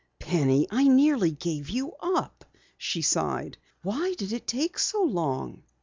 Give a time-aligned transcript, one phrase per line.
[0.19, 2.43] "Penny, I nearly gave you up,"
[2.75, 3.59] she sighed.
[3.83, 5.61] "Why did it take so long?"